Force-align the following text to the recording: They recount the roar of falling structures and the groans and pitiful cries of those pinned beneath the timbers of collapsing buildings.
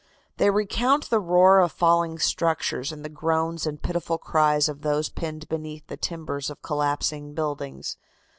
They 0.37 0.49
recount 0.49 1.11
the 1.11 1.19
roar 1.19 1.59
of 1.59 1.71
falling 1.71 2.17
structures 2.17 2.91
and 2.91 3.05
the 3.05 3.07
groans 3.07 3.67
and 3.67 3.79
pitiful 3.79 4.17
cries 4.17 4.67
of 4.67 4.81
those 4.81 5.09
pinned 5.09 5.47
beneath 5.47 5.85
the 5.85 5.95
timbers 5.95 6.49
of 6.49 6.63
collapsing 6.63 7.35
buildings. 7.35 7.97